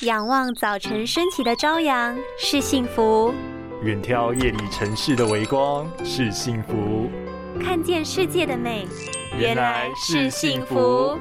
[0.00, 3.32] 仰望早晨升起的朝阳是幸福，
[3.82, 7.08] 远眺夜里城市的微光是幸福，
[7.62, 8.88] 看见世界的美
[9.38, 11.16] 原来是幸福。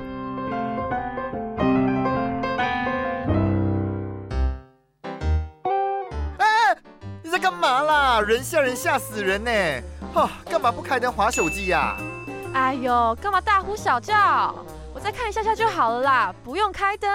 [6.39, 6.75] 哎，
[7.21, 8.21] 你在干嘛啦？
[8.21, 9.51] 人吓人吓死人呢！
[10.15, 11.95] 哈，干嘛不开灯划手机呀？
[12.55, 14.53] 哎呦，干嘛大呼小叫？
[14.95, 17.09] 我再看一下下就好了啦，不用开灯。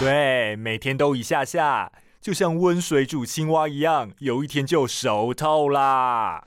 [0.00, 6.42] 对，每天都一下下，就像温水煮青蛙一样，有一天就熟透啦。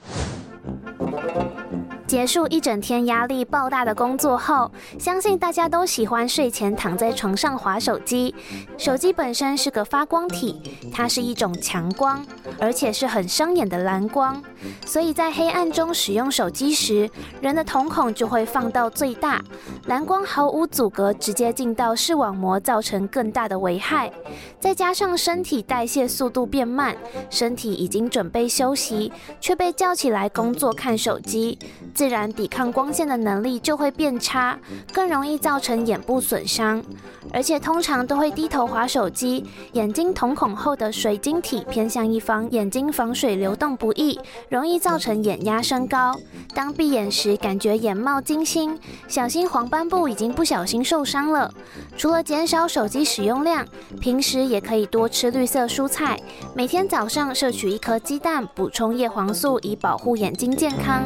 [2.14, 8.36] 结束一整天压力爆大的工作后，相信大家都喜欢睡前躺在床上划手机。
[8.78, 12.24] 手机本身是个发光体，它是一种强光，
[12.60, 14.40] 而且是很伤眼的蓝光。
[14.86, 17.10] 所以在黑暗中使用手机时，
[17.42, 19.42] 人的瞳孔就会放到最大，
[19.88, 24.12] 蓝光毫无阻隔直接进到视网膜，造成更大的危害。
[24.60, 26.96] 再加上身体代谢速度变慢，
[27.32, 31.58] 身体已经准备休息，却被叫起来工作看手机。
[32.04, 34.60] 自然抵抗光线的能力就会变差，
[34.92, 36.84] 更容易造成眼部损伤。
[37.32, 46.14] 而且通常都会低头划手机，眼睛瞳孔后的水晶体偏向一方，眼睛防水流动不易，容易造成眼压升高。
[46.54, 51.50] 当闭眼时，感觉眼冒金星，小心黄斑部已经不小心受伤了。
[51.96, 53.66] 除了减少手机使用量，
[54.02, 56.20] 平时也可以多吃绿色蔬菜，
[56.54, 61.06] 每天早上摄取一颗鸡蛋，补充叶黄素，以保护眼睛健康。